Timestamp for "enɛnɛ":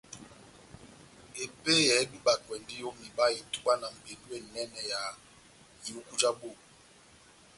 4.39-4.81